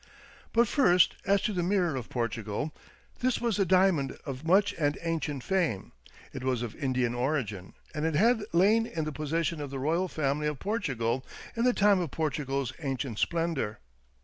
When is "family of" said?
10.07-10.57